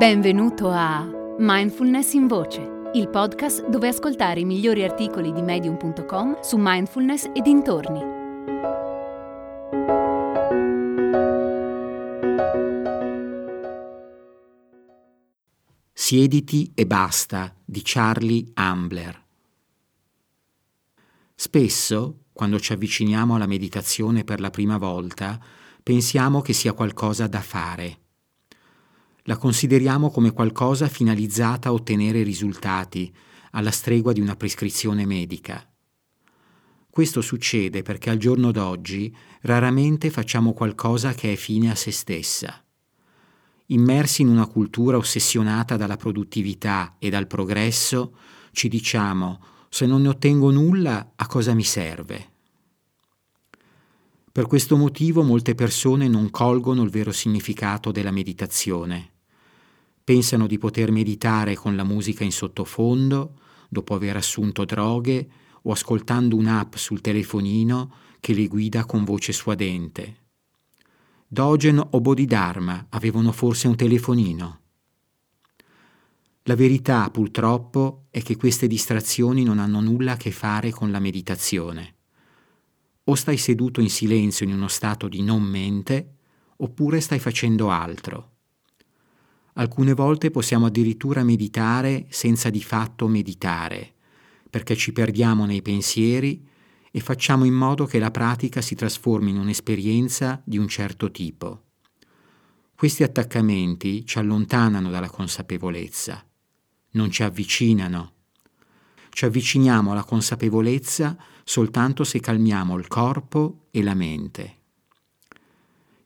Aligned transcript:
Benvenuto 0.00 0.70
a 0.70 1.06
Mindfulness 1.36 2.14
in 2.14 2.26
Voce, 2.26 2.90
il 2.94 3.10
podcast 3.10 3.68
dove 3.68 3.88
ascoltare 3.88 4.40
i 4.40 4.46
migliori 4.46 4.82
articoli 4.82 5.30
di 5.30 5.42
medium.com 5.42 6.40
su 6.40 6.56
mindfulness 6.58 7.24
e 7.34 7.42
dintorni. 7.42 8.00
Siediti 15.92 16.72
e 16.74 16.86
basta 16.86 17.54
di 17.62 17.82
Charlie 17.84 18.52
Ambler. 18.54 19.22
Spesso, 21.34 22.20
quando 22.32 22.58
ci 22.58 22.72
avviciniamo 22.72 23.34
alla 23.34 23.46
meditazione 23.46 24.24
per 24.24 24.40
la 24.40 24.48
prima 24.48 24.78
volta, 24.78 25.38
pensiamo 25.82 26.40
che 26.40 26.54
sia 26.54 26.72
qualcosa 26.72 27.26
da 27.26 27.42
fare 27.42 27.98
la 29.30 29.36
consideriamo 29.36 30.10
come 30.10 30.32
qualcosa 30.32 30.88
finalizzata 30.88 31.68
a 31.68 31.72
ottenere 31.72 32.24
risultati, 32.24 33.14
alla 33.52 33.70
stregua 33.70 34.12
di 34.12 34.20
una 34.20 34.34
prescrizione 34.34 35.06
medica. 35.06 35.64
Questo 36.90 37.20
succede 37.20 37.82
perché 37.82 38.10
al 38.10 38.16
giorno 38.16 38.50
d'oggi 38.50 39.14
raramente 39.42 40.10
facciamo 40.10 40.52
qualcosa 40.52 41.14
che 41.14 41.32
è 41.32 41.36
fine 41.36 41.70
a 41.70 41.76
se 41.76 41.92
stessa. 41.92 42.60
Immersi 43.66 44.22
in 44.22 44.28
una 44.28 44.48
cultura 44.48 44.96
ossessionata 44.96 45.76
dalla 45.76 45.96
produttività 45.96 46.96
e 46.98 47.08
dal 47.08 47.28
progresso, 47.28 48.16
ci 48.50 48.66
diciamo 48.66 49.44
se 49.68 49.86
non 49.86 50.02
ne 50.02 50.08
ottengo 50.08 50.50
nulla 50.50 51.12
a 51.14 51.26
cosa 51.28 51.54
mi 51.54 51.62
serve? 51.62 52.30
Per 54.32 54.48
questo 54.48 54.76
motivo 54.76 55.22
molte 55.22 55.54
persone 55.54 56.08
non 56.08 56.30
colgono 56.30 56.82
il 56.82 56.90
vero 56.90 57.12
significato 57.12 57.92
della 57.92 58.10
meditazione. 58.10 59.18
Pensano 60.10 60.48
di 60.48 60.58
poter 60.58 60.90
meditare 60.90 61.54
con 61.54 61.76
la 61.76 61.84
musica 61.84 62.24
in 62.24 62.32
sottofondo, 62.32 63.38
dopo 63.68 63.94
aver 63.94 64.16
assunto 64.16 64.64
droghe 64.64 65.30
o 65.62 65.70
ascoltando 65.70 66.34
un'app 66.34 66.74
sul 66.74 67.00
telefonino 67.00 67.94
che 68.18 68.32
li 68.32 68.48
guida 68.48 68.84
con 68.86 69.04
voce 69.04 69.32
suadente. 69.32 70.16
Dogen 71.28 71.78
o 71.78 72.00
Bodhidharma 72.00 72.88
avevano 72.88 73.30
forse 73.30 73.68
un 73.68 73.76
telefonino. 73.76 74.60
La 76.42 76.56
verità, 76.56 77.08
purtroppo, 77.10 78.06
è 78.10 78.20
che 78.20 78.36
queste 78.36 78.66
distrazioni 78.66 79.44
non 79.44 79.60
hanno 79.60 79.78
nulla 79.78 80.14
a 80.14 80.16
che 80.16 80.32
fare 80.32 80.72
con 80.72 80.90
la 80.90 80.98
meditazione. 80.98 81.94
O 83.04 83.14
stai 83.14 83.36
seduto 83.36 83.80
in 83.80 83.88
silenzio 83.88 84.44
in 84.44 84.54
uno 84.54 84.66
stato 84.66 85.06
di 85.06 85.22
non 85.22 85.44
mente, 85.44 86.16
oppure 86.56 87.00
stai 87.00 87.20
facendo 87.20 87.70
altro. 87.70 88.38
Alcune 89.54 89.94
volte 89.94 90.30
possiamo 90.30 90.66
addirittura 90.66 91.24
meditare 91.24 92.06
senza 92.08 92.50
di 92.50 92.62
fatto 92.62 93.08
meditare, 93.08 93.94
perché 94.48 94.76
ci 94.76 94.92
perdiamo 94.92 95.44
nei 95.44 95.62
pensieri 95.62 96.46
e 96.90 97.00
facciamo 97.00 97.44
in 97.44 97.54
modo 97.54 97.84
che 97.84 97.98
la 97.98 98.10
pratica 98.10 98.60
si 98.60 98.74
trasformi 98.74 99.30
in 99.30 99.38
un'esperienza 99.38 100.40
di 100.44 100.58
un 100.58 100.68
certo 100.68 101.10
tipo. 101.10 101.64
Questi 102.74 103.02
attaccamenti 103.02 104.06
ci 104.06 104.18
allontanano 104.18 104.90
dalla 104.90 105.10
consapevolezza, 105.10 106.24
non 106.92 107.10
ci 107.10 107.22
avvicinano. 107.22 108.14
Ci 109.10 109.24
avviciniamo 109.24 109.92
alla 109.92 110.04
consapevolezza 110.04 111.16
soltanto 111.44 112.04
se 112.04 112.20
calmiamo 112.20 112.78
il 112.78 112.86
corpo 112.86 113.66
e 113.70 113.82
la 113.82 113.94
mente. 113.94 114.59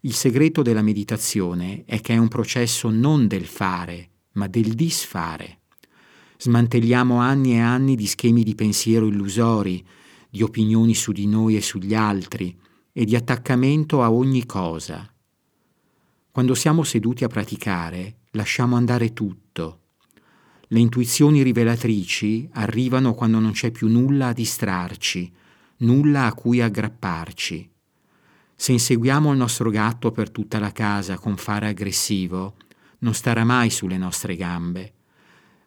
Il 0.04 0.12
segreto 0.12 0.60
della 0.60 0.82
meditazione 0.82 1.84
è 1.86 2.02
che 2.02 2.12
è 2.12 2.18
un 2.18 2.28
processo 2.28 2.90
non 2.90 3.26
del 3.26 3.46
fare, 3.46 4.10
ma 4.32 4.46
del 4.48 4.74
disfare. 4.74 5.60
Smantelliamo 6.36 7.20
anni 7.20 7.54
e 7.54 7.60
anni 7.60 7.96
di 7.96 8.06
schemi 8.06 8.42
di 8.42 8.54
pensiero 8.54 9.06
illusori, 9.06 9.82
di 10.28 10.42
opinioni 10.42 10.94
su 10.94 11.12
di 11.12 11.26
noi 11.26 11.56
e 11.56 11.62
sugli 11.62 11.94
altri 11.94 12.54
e 12.92 13.06
di 13.06 13.16
attaccamento 13.16 14.02
a 14.02 14.12
ogni 14.12 14.44
cosa. 14.44 15.10
Quando 16.30 16.54
siamo 16.54 16.82
seduti 16.82 17.24
a 17.24 17.28
praticare, 17.28 18.18
lasciamo 18.32 18.76
andare 18.76 19.14
tutto. 19.14 19.84
Le 20.68 20.80
intuizioni 20.80 21.40
rivelatrici 21.40 22.46
arrivano 22.52 23.14
quando 23.14 23.38
non 23.38 23.52
c'è 23.52 23.70
più 23.70 23.88
nulla 23.88 24.26
a 24.26 24.32
distrarci, 24.34 25.32
nulla 25.78 26.26
a 26.26 26.34
cui 26.34 26.60
aggrapparci. 26.60 27.70
Se 28.56 28.72
inseguiamo 28.72 29.32
il 29.32 29.38
nostro 29.38 29.68
gatto 29.70 30.10
per 30.10 30.30
tutta 30.30 30.58
la 30.58 30.72
casa 30.72 31.18
con 31.18 31.36
fare 31.36 31.66
aggressivo, 31.68 32.56
non 32.98 33.12
starà 33.12 33.44
mai 33.44 33.68
sulle 33.68 33.98
nostre 33.98 34.36
gambe, 34.36 34.94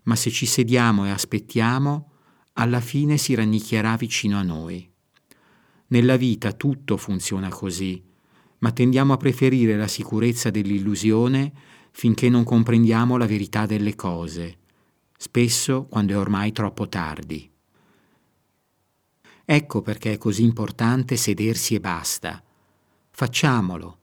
ma 0.03 0.16
se 0.16 0.31
ci 0.31 0.46
sediamo 0.46 1.06
e 1.06 1.09
aspettiamo, 1.09 2.12
alla 2.53 2.80
fine 2.80 3.18
si 3.18 3.36
rannicchierà 3.36 3.98
vicino 3.98 4.38
a 4.38 4.42
noi. 4.42 4.90
Nella 5.88 6.18
vita 6.18 6.53
tutto 6.53 6.98
funziona 6.98 7.50
così, 7.50 8.03
ma 8.59 8.72
tendiamo 8.72 9.14
a 9.14 9.18
preferire 9.18 9.78
la 9.78 9.88
sicurezza 9.88 10.50
dell'illusione 10.50 11.54
finché 11.92 12.30
non 12.30 12.44
comprendiamo 12.44 13.18
la 13.18 13.28
verità 13.28 13.66
delle 13.66 13.96
cose, 13.96 14.58
spesso 15.18 15.86
quando 15.86 16.14
è 16.14 16.18
ormai 16.18 16.52
troppo 16.52 16.88
tardi. 16.88 17.50
Ecco 19.46 19.81
perché 19.81 20.14
è 20.14 20.18
così 20.18 20.44
importante 20.44 21.16
sedersi 21.16 21.75
e 21.75 21.80
basta 21.80 22.42
Facciamolo. 23.19 23.97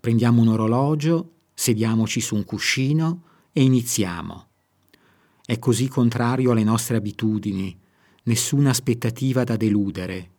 Prendiamo 0.00 0.40
un 0.40 0.48
orologio, 0.48 1.32
sediamoci 1.52 2.18
su 2.22 2.34
un 2.34 2.44
cuscino 2.44 3.24
e 3.52 3.62
iniziamo. 3.62 4.46
È 5.44 5.58
così 5.58 5.86
contrario 5.86 6.52
alle 6.52 6.64
nostre 6.64 6.96
abitudini, 6.96 7.78
nessuna 8.22 8.70
aspettativa 8.70 9.44
da 9.44 9.58
deludere. 9.58 10.30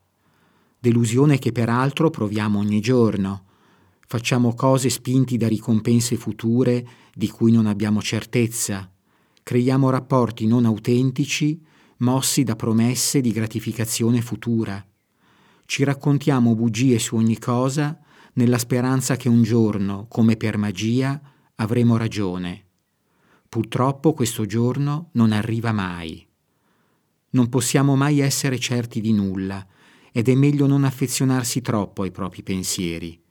Delusione 0.80 1.38
che 1.38 1.52
peraltro 1.52 2.10
proviamo 2.10 2.58
ogni 2.58 2.80
giorno. 2.80 3.44
Facciamo 4.08 4.56
cose 4.56 4.90
spinti 4.90 5.38
da 5.38 5.48
ricompense 5.48 6.16
future 6.16 6.88
di 7.14 7.30
cui 7.30 7.52
non 7.52 7.68
abbiamo 7.68 8.02
certezza. 8.02 8.92
Creiamo 9.44 9.92
rapporti 9.92 10.48
non 10.48 10.66
autentici, 10.66 11.64
mossi 11.98 12.44
da 12.44 12.56
promesse 12.56 13.22
di 13.22 13.32
gratificazione 13.32 14.22
futura 14.24 14.84
ci 15.70 15.84
raccontiamo 15.84 16.56
bugie 16.56 16.98
su 16.98 17.16
ogni 17.16 17.38
cosa 17.38 17.96
nella 18.34 18.58
speranza 18.58 19.16
che 19.18 19.30
un 19.30 19.44
giorno, 19.44 20.08
come 20.10 20.36
per 20.36 20.58
magia, 20.58 21.22
avremo 21.58 21.96
ragione. 21.96 22.66
Purtroppo 23.48 24.14
questo 24.14 24.48
giorno 24.48 25.10
non 25.12 25.32
arriva 25.32 25.72
mai. 25.72 26.28
Non 27.30 27.50
possiamo 27.50 27.96
mai 27.96 28.20
essere 28.20 28.58
certi 28.58 29.00
di 29.00 29.14
nulla 29.14 29.64
ed 30.12 30.28
è 30.28 30.34
meglio 30.34 30.66
non 30.66 30.86
affezionarsi 30.86 31.62
troppo 31.62 32.02
ai 32.02 32.10
propri 32.10 32.42
pensieri. 32.42 33.22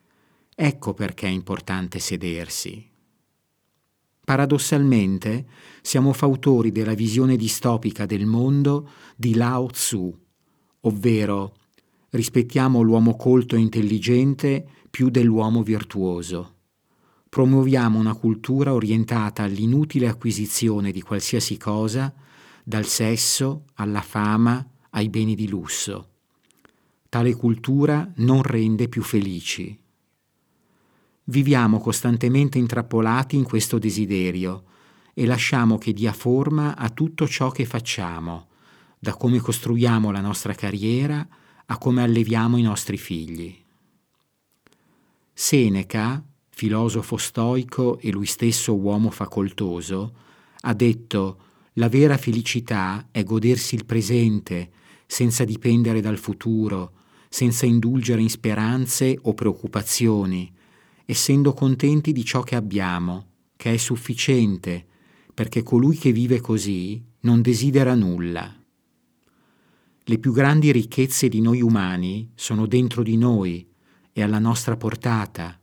Ecco 0.55 0.95
perché 0.95 1.27
è 1.27 1.31
importante 1.31 1.99
sedersi. 1.99 2.89
Paradossalmente 4.25 5.49
siamo 5.83 6.13
fautori 6.13 6.71
della 6.71 6.95
visione 6.95 7.35
distopica 7.35 8.07
del 8.07 8.27
mondo 8.27 8.91
di 9.17 9.35
Lao 9.35 9.67
Tzu, 9.67 10.17
ovvero 10.83 11.58
rispettiamo 12.11 12.81
l'uomo 12.81 13.17
colto 13.17 13.57
e 13.57 13.61
intelligente 13.61 14.67
più 14.91 15.11
dell'uomo 15.11 15.63
virtuoso. 15.63 16.55
Promuoviamo 17.29 17.99
una 17.99 18.15
cultura 18.15 18.73
orientata 18.73 19.43
all'inutile 19.43 20.09
acquisizione 20.09 20.91
di 20.91 21.03
qualsiasi 21.03 21.59
cosa, 21.59 22.13
dal 22.65 22.87
sesso 22.87 23.65
alla 23.75 24.01
fama 24.01 24.67
ai 24.91 25.09
beni 25.09 25.35
di 25.35 25.49
lusso. 25.49 26.09
Tale 27.09 27.35
cultura 27.35 28.11
non 28.17 28.43
rende 28.43 28.89
più 28.89 29.03
felici. 29.03 29.79
Viviamo 31.25 31.79
costantemente 31.79 32.57
intrappolati 32.57 33.37
in 33.37 33.45
questo 33.45 33.79
desiderio 33.79 34.65
e 35.13 35.27
lasciamo 35.27 35.77
che 35.77 35.93
dia 35.93 36.13
forma 36.13 36.77
a 36.77 36.89
tutto 36.89 37.29
ciò 37.29 37.51
che 37.51 37.67
facciamo, 37.67 38.49
da 38.99 39.15
come 39.15 39.39
costruiamo 39.39 40.11
la 40.11 40.21
nostra 40.21 40.55
carriera 40.55 41.27
a 41.71 41.79
come 41.79 42.03
alleviamo 42.03 42.57
i 42.57 42.63
nostri 42.63 42.97
figli. 42.97 43.55
Seneca, 45.33 46.23
filosofo 46.49 47.17
stoico 47.17 47.99
e 47.99 48.11
lui 48.11 48.27
stesso 48.27 48.75
uomo 48.75 49.11
facoltoso, 49.11 50.15
ha 50.61 50.75
detto 50.75 51.41
la 51.75 51.89
vera 51.89 52.17
felicità 52.17 53.09
è 53.11 53.23
godersi 53.23 53.75
il 53.75 53.85
presente 53.85 54.71
senza 55.07 55.45
dipendere 55.45 56.01
dal 56.01 56.19
futuro, 56.19 56.93
senza 57.29 57.67
indulgere 57.67 58.23
in 58.23 58.31
speranze 58.31 59.19
o 59.23 59.35
preoccupazioni, 59.35 60.51
essendo 61.05 61.53
contenti 61.53 62.13
di 62.13 62.25
ciò 62.25 62.43
che 62.43 62.57
abbiamo, 62.57 63.27
che 63.57 63.75
è 63.75 63.77
sufficiente, 63.77 64.87
perché 65.35 65.63
colui 65.63 65.97
che 65.97 66.13
vive 66.13 66.41
così 66.41 67.03
non 67.21 67.43
desidera 67.43 67.95
nulla. 67.95 68.58
Le 70.09 70.19
più 70.19 70.33
grandi 70.33 70.73
ricchezze 70.73 71.29
di 71.29 71.43
noi 71.43 71.61
umani 71.61 72.33
sono 72.35 72.65
dentro 72.65 73.03
di 73.03 73.19
noi 73.19 73.71
e 74.11 74.23
alla 74.23 74.39
nostra 74.39 74.75
portata. 74.75 75.61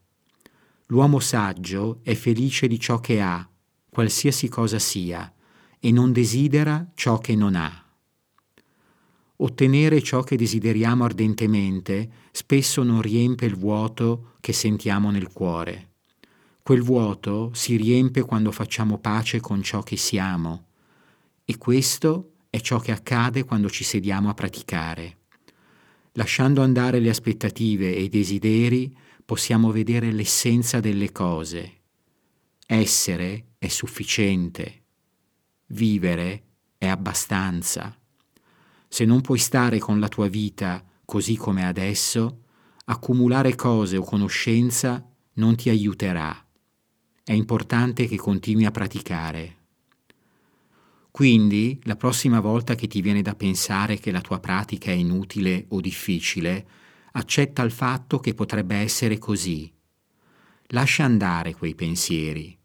L'uomo 0.86 1.20
saggio 1.20 2.02
è 2.04 2.14
felice 2.14 2.68
di 2.68 2.80
ciò 2.80 3.00
che 3.00 3.22
ha, 3.22 3.50
qualsiasi 3.90 4.48
cosa 4.48 4.78
sia, 4.78 5.34
e 5.80 5.92
non 5.92 6.12
desidera 6.12 6.92
ciò 6.94 7.18
che 7.18 7.36
non 7.36 7.56
ha. 7.56 7.84
Ottenere 9.38 10.04
ciò 10.04 10.22
che 10.22 10.36
desideriamo 10.36 11.04
ardentemente 11.04 12.08
spesso 12.32 12.84
non 12.84 13.02
riempie 13.02 13.48
il 13.48 13.56
vuoto 13.56 14.34
che 14.42 14.54
sentiamo 14.54 15.10
nel 15.10 15.32
cuore. 15.34 15.94
Quel 16.62 16.84
vuoto 16.84 17.50
si 17.56 17.78
riempie 17.78 18.22
quando 18.22 18.52
facciamo 18.52 19.00
pace 19.00 19.40
con 19.40 19.64
ciò 19.64 19.82
che 19.82 19.98
siamo 19.98 20.68
e 21.44 21.58
questo 21.58 22.35
è 22.56 22.62
ciò 22.62 22.80
che 22.80 22.94
accade 22.94 23.44
quando 23.44 23.70
ci 23.70 23.84
sediamo 23.84 24.30
a 24.30 24.34
praticare. 24.34 25.18
Lasciando 26.14 26.62
andare 26.62 27.02
le 27.02 27.10
aspettative 27.10 27.94
e 27.94 28.04
i 28.04 28.08
desideri 28.08 28.96
possiamo 29.26 29.72
vedere 29.72 30.10
l'essenza 30.10 30.80
delle 30.80 31.12
cose. 31.12 31.82
Essere 32.66 33.56
è 33.58 33.68
sufficiente. 33.68 34.84
Vivere 35.68 36.44
è 36.78 36.88
abbastanza. 36.88 37.94
Se 38.88 39.04
non 39.04 39.20
puoi 39.20 39.40
stare 39.40 39.78
con 39.80 40.00
la 40.00 40.08
tua 40.08 40.30
vita 40.30 40.82
così 41.04 41.36
come 41.36 41.66
adesso, 41.66 42.44
accumulare 42.86 43.54
cose 43.56 43.98
o 43.98 44.04
conoscenza 44.04 45.06
non 45.34 45.58
ti 45.58 45.68
aiuterà. 45.68 46.34
È 47.22 47.34
importante 47.34 48.08
che 48.08 48.16
continui 48.16 48.64
a 48.64 48.72
praticare. 48.72 49.64
Quindi, 51.16 51.80
la 51.84 51.96
prossima 51.96 52.42
volta 52.42 52.76
che 52.76 52.88
ti 52.88 53.00
viene 53.00 53.22
da 53.22 53.36
pensare 53.36 53.98
che 54.00 54.12
la 54.12 54.20
tua 54.20 54.42
pratica 54.42 54.92
è 54.92 54.96
inutile 54.96 55.64
o 55.70 55.80
difficile, 55.80 56.68
accetta 57.14 57.62
il 57.62 57.72
fatto 57.72 58.20
che 58.20 58.34
potrebbe 58.34 58.76
essere 58.76 59.18
così. 59.18 59.74
Lascia 60.72 61.06
andare 61.06 61.54
quei 61.54 61.74
pensieri. 61.74 62.60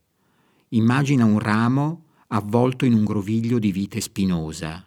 Immagina 0.70 1.25
un 1.25 1.38
ramo 1.38 2.06
avvolto 2.26 2.85
in 2.85 2.94
un 2.94 3.05
groviglio 3.05 3.61
di 3.61 3.70
vite 3.70 4.00
spinosa. 4.00 4.85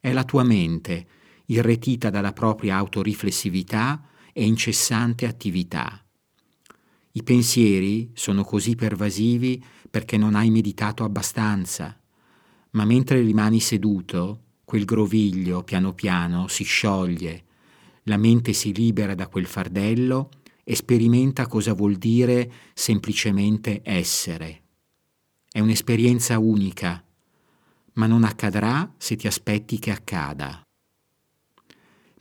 È 0.00 0.10
la 0.10 0.24
tua 0.24 0.42
mente, 0.42 1.06
irretita 1.46 2.10
dalla 2.10 2.32
propria 2.32 2.74
autoriflessività 2.78 4.04
e 4.32 4.44
incessante 4.44 5.28
attività. 5.28 6.04
I 7.12 7.22
pensieri 7.22 8.10
sono 8.14 8.42
così 8.42 8.74
pervasivi 8.74 9.64
perché 9.88 10.16
non 10.16 10.34
hai 10.34 10.50
meditato 10.50 11.04
abbastanza, 11.04 11.99
ma 12.72 12.84
mentre 12.84 13.20
rimani 13.20 13.60
seduto, 13.60 14.44
quel 14.64 14.84
groviglio 14.84 15.62
piano 15.62 15.92
piano 15.92 16.48
si 16.48 16.64
scioglie, 16.64 17.44
la 18.04 18.16
mente 18.16 18.52
si 18.52 18.72
libera 18.72 19.14
da 19.14 19.28
quel 19.28 19.46
fardello 19.46 20.30
e 20.64 20.74
sperimenta 20.74 21.46
cosa 21.46 21.72
vuol 21.72 21.96
dire 21.96 22.50
semplicemente 22.74 23.80
essere. 23.84 24.62
È 25.50 25.58
un'esperienza 25.60 26.38
unica 26.38 27.04
ma 27.94 28.06
non 28.06 28.24
accadrà 28.24 28.92
se 28.96 29.16
ti 29.16 29.26
aspetti 29.26 29.78
che 29.78 29.90
accada. 29.90 30.62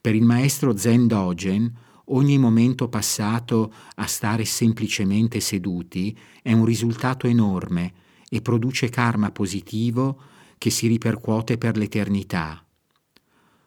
Per 0.01 0.15
il 0.15 0.23
maestro 0.23 0.75
Zen 0.75 1.07
Dogen, 1.07 1.73
ogni 2.05 2.37
momento 2.37 2.87
passato 2.87 3.73
a 3.95 4.05
stare 4.05 4.45
semplicemente 4.45 5.39
seduti 5.39 6.17
è 6.41 6.53
un 6.53 6.65
risultato 6.65 7.27
enorme 7.27 7.93
e 8.29 8.41
produce 8.41 8.89
karma 8.89 9.31
positivo 9.31 10.21
che 10.59 10.69
si 10.69 10.85
ripercuote 10.85 11.57
per 11.57 11.75
l'eternità. 11.75 12.63